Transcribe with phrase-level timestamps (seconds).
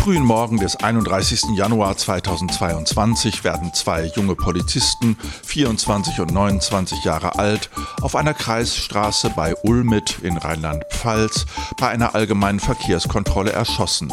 [0.00, 1.56] frühen Morgen des 31.
[1.56, 7.68] Januar 2022 werden zwei junge Polizisten, 24 und 29 Jahre alt,
[8.00, 11.44] auf einer Kreisstraße bei Ulmit in Rheinland-Pfalz
[11.78, 14.10] bei einer allgemeinen Verkehrskontrolle erschossen.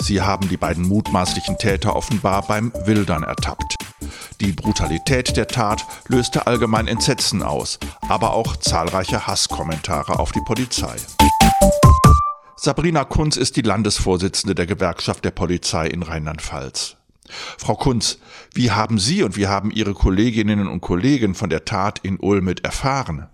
[0.00, 3.74] Sie haben die beiden mutmaßlichen Täter offenbar beim Wildern ertappt.
[4.40, 10.94] Die Brutalität der Tat löste allgemein Entsetzen aus, aber auch zahlreiche Hasskommentare auf die Polizei.
[12.58, 16.96] Sabrina Kunz ist die Landesvorsitzende der Gewerkschaft der Polizei in Rheinland-Pfalz.
[17.28, 18.18] Frau Kunz,
[18.54, 22.64] wie haben Sie und wie haben Ihre Kolleginnen und Kollegen von der Tat in Ulmit
[22.64, 23.28] erfahren?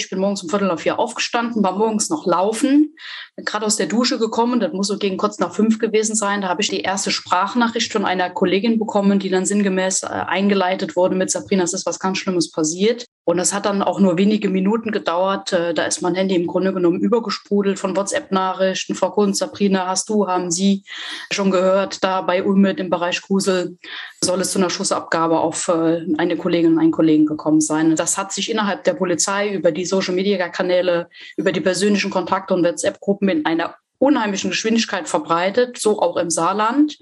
[0.00, 2.94] Ich bin morgens um Viertel nach vier aufgestanden, war morgens noch laufen,
[3.34, 6.42] bin gerade aus der Dusche gekommen, das muss so gegen kurz nach fünf gewesen sein.
[6.42, 10.94] Da habe ich die erste Sprachnachricht von einer Kollegin bekommen, die dann sinngemäß äh, eingeleitet
[10.94, 13.06] wurde mit Sabrina, es ist was ganz Schlimmes passiert.
[13.28, 15.52] Und das hat dann auch nur wenige Minuten gedauert.
[15.52, 18.94] Äh, da ist mein Handy im Grunde genommen übergesprudelt von WhatsApp-Nachrichten.
[18.94, 20.82] Frau Kunz, Sabrina, hast du, haben Sie
[21.30, 23.76] schon gehört, da bei Ulmit im Bereich Grusel
[24.24, 27.96] soll es zu einer Schussabgabe auf äh, eine Kollegin und einen Kollegen gekommen sein.
[27.96, 33.28] Das hat sich innerhalb der Polizei über die Social-Media-Kanäle, über die persönlichen Kontakte und WhatsApp-Gruppen
[33.28, 36.96] in einer unheimlichen Geschwindigkeit verbreitet, so auch im Saarland.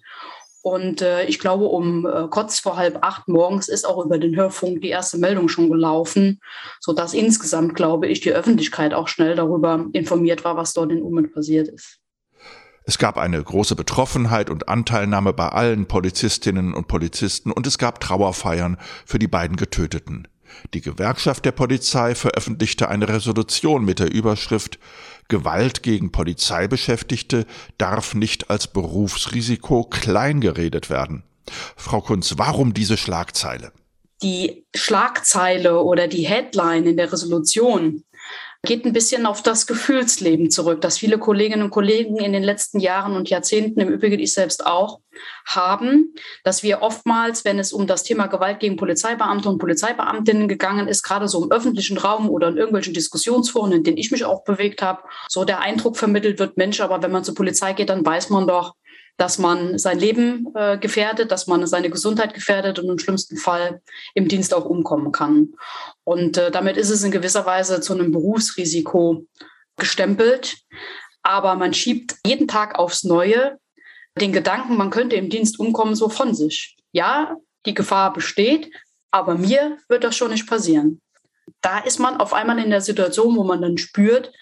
[0.67, 4.34] Und äh, ich glaube, um äh, kurz vor halb acht morgens ist auch über den
[4.34, 6.41] Hörfunk die erste Meldung schon gelaufen,
[6.81, 11.31] sodass insgesamt, glaube ich, die Öffentlichkeit auch schnell darüber informiert war, was dort in Umen
[11.31, 12.00] passiert ist.
[12.83, 18.01] Es gab eine große Betroffenheit und Anteilnahme bei allen Polizistinnen und Polizisten und es gab
[18.01, 20.27] Trauerfeiern für die beiden Getöteten.
[20.75, 24.78] Die Gewerkschaft der Polizei veröffentlichte eine Resolution mit der Überschrift
[25.28, 27.47] Gewalt gegen Polizeibeschäftigte
[27.78, 31.24] darf nicht als Berufsrisiko kleingeredet werden.
[31.77, 33.72] Frau Kunz, warum diese Schlagzeile?
[34.22, 38.05] Die Schlagzeile oder die Headline in der Resolution
[38.62, 42.80] geht ein bisschen auf das Gefühlsleben zurück, das viele Kolleginnen und Kollegen in den letzten
[42.80, 45.00] Jahren und Jahrzehnten, im Übrigen ich selbst auch,
[45.46, 50.89] haben, dass wir oftmals, wenn es um das Thema Gewalt gegen Polizeibeamte und Polizeibeamtinnen gegangen
[50.89, 54.45] ist, gerade so im öffentlichen Raum oder in irgendwelchen Diskussionsforen, in denen ich mich auch
[54.45, 58.05] bewegt habe, so der Eindruck vermittelt wird, Mensch, aber wenn man zur Polizei geht, dann
[58.05, 58.74] weiß man doch,
[59.16, 63.80] dass man sein Leben äh, gefährdet, dass man seine Gesundheit gefährdet und im schlimmsten Fall
[64.14, 65.54] im Dienst auch umkommen kann.
[66.04, 69.24] Und äh, damit ist es in gewisser Weise zu einem Berufsrisiko
[69.77, 70.58] gestempelt.
[71.22, 73.58] Aber man schiebt jeden Tag aufs Neue
[74.20, 76.77] den Gedanken, man könnte im Dienst umkommen, so von sich.
[76.92, 78.70] Ja, die Gefahr besteht,
[79.10, 81.00] aber mir wird das schon nicht passieren.
[81.60, 84.33] Da ist man auf einmal in der Situation, wo man dann spürt,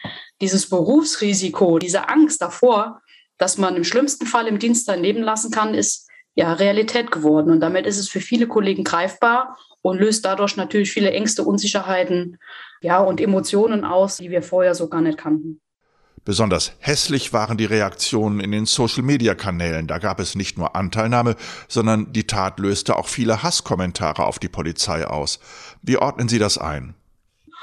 [0.41, 3.01] dieses Berufsrisiko, diese Angst davor,
[3.39, 7.51] dass man im schlimmsten Fall im Dienst sein Leben lassen kann, ist ja Realität geworden.
[7.51, 12.39] Und damit ist es für viele Kollegen greifbar und löst dadurch natürlich viele Ängste, Unsicherheiten
[12.81, 15.61] ja, und Emotionen aus, die wir vorher so gar nicht kannten.
[16.25, 19.87] Besonders hässlich waren die Reaktionen in den Social-Media-Kanälen.
[19.87, 21.37] Da gab es nicht nur Anteilnahme,
[21.69, 25.39] sondern die Tat löste auch viele Hasskommentare auf die Polizei aus.
[25.83, 26.95] Wie ordnen Sie das ein?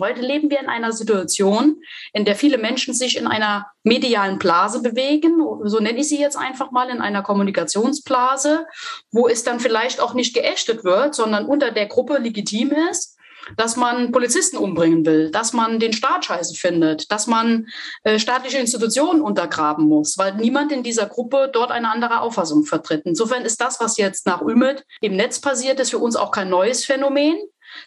[0.02, 1.80] Heute leben wir in einer Situation,
[2.12, 6.38] in der viele Menschen sich in einer medialen Blase bewegen, so nenne ich sie jetzt
[6.38, 8.66] einfach mal, in einer Kommunikationsblase,
[9.12, 13.18] wo es dann vielleicht auch nicht geächtet wird, sondern unter der Gruppe legitim ist
[13.58, 17.68] dass man Polizisten umbringen will, dass man den Staat scheiße findet, dass man
[18.04, 23.02] äh, staatliche Institutionen untergraben muss, weil niemand in dieser Gruppe dort eine andere Auffassung vertritt.
[23.06, 26.50] Insofern ist das, was jetzt nach Ümit im Netz passiert ist, für uns auch kein
[26.50, 27.36] neues Phänomen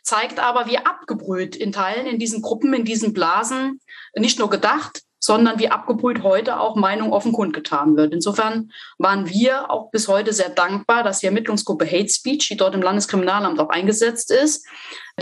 [0.03, 3.81] zeigt aber, wie abgebrüht in Teilen in diesen Gruppen, in diesen Blasen
[4.15, 8.13] nicht nur gedacht, sondern wie abgebrüht heute auch Meinung offen kundgetan wird.
[8.13, 12.75] Insofern waren wir auch bis heute sehr dankbar, dass die Ermittlungsgruppe Hate Speech, die dort
[12.75, 14.67] im Landeskriminalamt auch eingesetzt ist,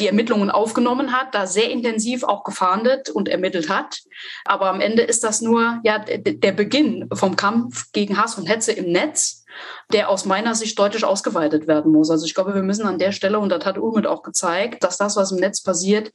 [0.00, 4.00] die Ermittlungen aufgenommen hat, da sehr intensiv auch gefahndet und ermittelt hat.
[4.44, 8.72] Aber am Ende ist das nur ja der Beginn vom Kampf gegen Hass und Hetze
[8.72, 9.44] im Netz,
[9.92, 12.10] der aus meiner Sicht deutlich ausgeweitet werden muss.
[12.10, 14.98] Also ich glaube, wir müssen an der Stelle, und das hat Ulmit auch gezeigt, dass
[14.98, 16.12] das, was im Netz passiert,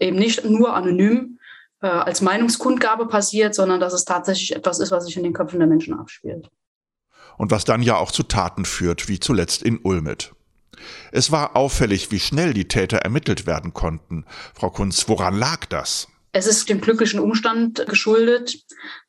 [0.00, 1.38] eben nicht nur anonym
[1.86, 5.60] äh, als Meinungskundgabe passiert, sondern dass es tatsächlich etwas ist, was sich in den Köpfen
[5.60, 6.50] der Menschen abspielt.
[7.38, 10.32] Und was dann ja auch zu Taten führt, wie zuletzt in Ulmit.
[11.12, 14.24] Es war auffällig, wie schnell die Täter ermittelt werden konnten.
[14.54, 16.08] Frau Kunz, woran lag das?
[16.32, 18.58] Es ist dem glücklichen Umstand geschuldet,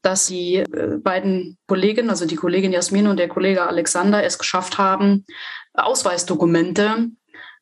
[0.01, 4.77] dass die äh, beiden Kollegen, also die Kollegin Jasmin und der Kollege Alexander, es geschafft
[4.77, 5.25] haben,
[5.73, 7.09] Ausweisdokumente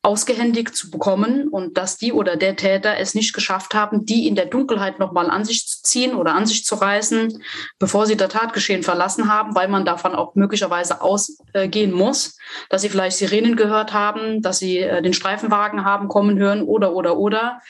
[0.06, 4.36] ausgehändigt zu bekommen und dass die oder der Täter es nicht geschafft haben, die in
[4.36, 7.42] der Dunkelheit nochmal an sich zu ziehen oder an sich zu reißen,
[7.80, 12.38] bevor sie das Tatgeschehen verlassen haben, weil man davon auch möglicherweise ausgehen muss,
[12.69, 16.94] dass sie vielleicht Sirenen gehört haben, dass sie äh, den Streifenwagen haben kommen hören oder,
[16.94, 17.62] oder, oder,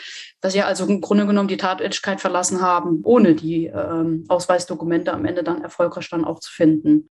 [0.41, 5.23] dass sie also im Grunde genommen die Tatätigkeit verlassen haben, ohne die ähm, Ausweisdokumente am
[5.23, 7.09] Ende dann erfolgreich dann auch zu finden.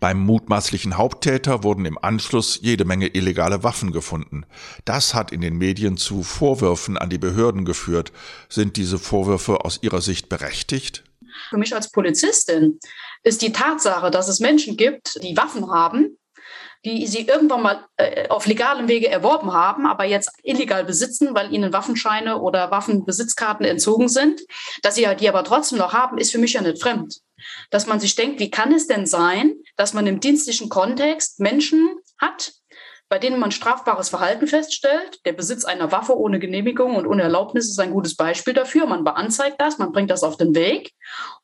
[0.00, 4.46] Beim mutmaßlichen Haupttäter wurden im Anschluss jede Menge illegale Waffen gefunden.
[4.84, 8.12] Das hat in den Medien zu Vorwürfen an die Behörden geführt.
[8.48, 11.04] Sind diese Vorwürfe aus Ihrer Sicht berechtigt?
[11.50, 12.78] Für mich als Polizistin
[13.22, 16.18] ist die Tatsache, dass es Menschen gibt, die Waffen haben,
[16.84, 21.52] die sie irgendwann mal äh, auf legalem Wege erworben haben, aber jetzt illegal besitzen, weil
[21.52, 24.42] ihnen Waffenscheine oder Waffenbesitzkarten entzogen sind,
[24.82, 27.20] dass sie die aber trotzdem noch haben, ist für mich ja nicht fremd.
[27.70, 31.96] Dass man sich denkt, wie kann es denn sein, dass man im dienstlichen Kontext Menschen
[32.18, 32.52] hat,
[33.08, 35.24] bei denen man strafbares Verhalten feststellt.
[35.24, 38.86] Der Besitz einer Waffe ohne Genehmigung und ohne Erlaubnis ist ein gutes Beispiel dafür.
[38.86, 40.92] Man beanzeigt das, man bringt das auf den Weg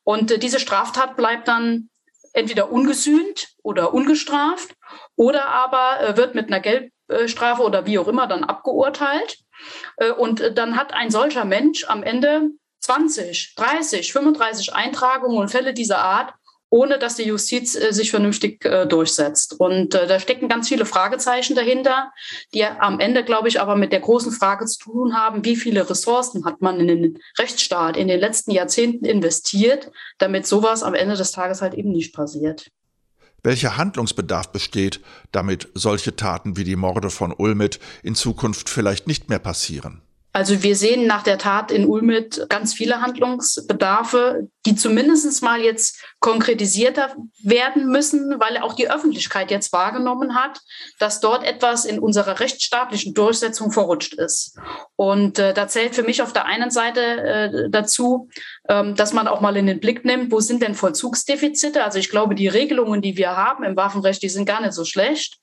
[0.03, 1.89] und äh, diese Straftat bleibt dann
[2.33, 4.75] entweder ungesühnt oder ungestraft
[5.15, 9.37] oder aber äh, wird mit einer Geldstrafe oder wie auch immer dann abgeurteilt.
[9.97, 12.49] Äh, und dann hat ein solcher Mensch am Ende
[12.79, 16.33] 20, 30, 35 Eintragungen und Fälle dieser Art,
[16.71, 19.59] ohne dass die Justiz äh, sich vernünftig äh, durchsetzt.
[19.59, 22.11] Und äh, da stecken ganz viele Fragezeichen dahinter,
[22.53, 25.87] die am Ende, glaube ich, aber mit der großen Frage zu tun haben, wie viele
[25.87, 31.15] Ressourcen hat man in den Rechtsstaat in den letzten Jahrzehnten investiert, damit sowas am Ende
[31.15, 32.71] des Tages halt eben nicht passiert.
[33.43, 35.01] Welcher Handlungsbedarf besteht,
[35.31, 40.01] damit solche Taten wie die Morde von Ulmit in Zukunft vielleicht nicht mehr passieren?
[40.33, 46.03] Also wir sehen nach der Tat in Ulmit ganz viele Handlungsbedarfe, die zumindest mal jetzt
[46.19, 50.59] konkretisierter werden müssen, weil auch die Öffentlichkeit jetzt wahrgenommen hat,
[50.99, 54.57] dass dort etwas in unserer rechtsstaatlichen Durchsetzung verrutscht ist.
[54.95, 58.29] Und äh, da zählt für mich auf der einen Seite äh, dazu,
[58.69, 61.83] ähm, dass man auch mal in den Blick nimmt, wo sind denn Vollzugsdefizite?
[61.83, 64.85] Also ich glaube, die Regelungen, die wir haben im Waffenrecht, die sind gar nicht so
[64.85, 65.37] schlecht.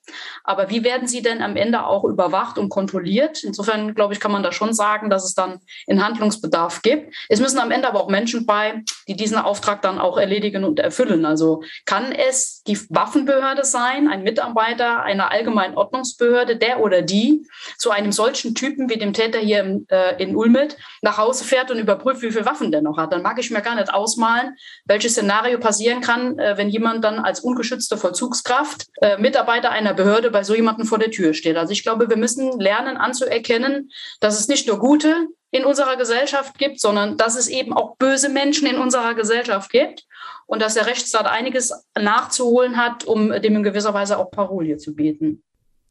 [0.45, 3.43] Aber wie werden sie denn am Ende auch überwacht und kontrolliert?
[3.43, 7.15] Insofern, glaube ich, kann man da schon sagen, dass es dann einen Handlungsbedarf gibt.
[7.29, 10.79] Es müssen am Ende aber auch Menschen bei, die diesen Auftrag dann auch erledigen und
[10.79, 11.25] erfüllen.
[11.25, 17.47] Also kann es die Waffenbehörde sein, ein Mitarbeiter einer allgemeinen Ordnungsbehörde, der oder die
[17.79, 21.71] zu einem solchen Typen wie dem Täter hier in, äh, in Ulmit nach Hause fährt
[21.71, 23.13] und überprüft, wie viele Waffen der noch hat.
[23.13, 27.19] Dann mag ich mir gar nicht ausmalen, welches Szenario passieren kann, äh, wenn jemand dann
[27.19, 31.57] als ungeschützte Vollzugskraft äh, Mitarbeiter einer Behörde bei so jemandem vor der Tür steht.
[31.57, 33.91] Also ich glaube, wir müssen lernen anzuerkennen,
[34.21, 38.29] dass es nicht nur gute in unserer Gesellschaft gibt, sondern dass es eben auch böse
[38.29, 40.07] Menschen in unserer Gesellschaft gibt
[40.47, 44.95] und dass der Rechtsstaat einiges nachzuholen hat, um dem in gewisser Weise auch Parolie zu
[44.95, 45.43] bieten.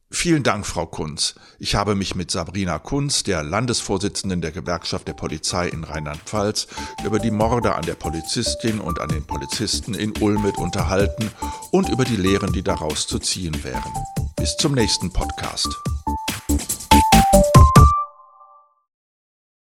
[0.09, 1.35] Vielen Dank, Frau Kunz.
[1.59, 6.67] Ich habe mich mit Sabrina Kunz, der Landesvorsitzenden der Gewerkschaft der Polizei in Rheinland-Pfalz,
[7.03, 11.29] über die Morde an der Polizistin und an den Polizisten in Ulmit unterhalten
[11.71, 13.93] und über die Lehren, die daraus zu ziehen wären.
[14.37, 15.67] Bis zum nächsten Podcast.